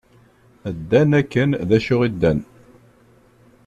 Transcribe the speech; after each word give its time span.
Ddan 0.77 1.11
akken 1.19 1.49
d 1.67 1.71
acu 1.77 1.95
i 2.07 2.09
ddan. 2.13 2.39